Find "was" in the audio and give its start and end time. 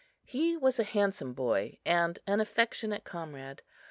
0.57-0.79